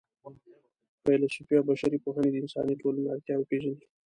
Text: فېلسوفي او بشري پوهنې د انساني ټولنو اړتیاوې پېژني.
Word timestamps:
فېلسوفي 1.03 1.53
او 1.59 1.63
بشري 1.69 1.97
پوهنې 2.03 2.29
د 2.31 2.35
انساني 2.43 2.75
ټولنو 2.81 3.11
اړتیاوې 3.13 3.45
پېژني. 3.49 3.83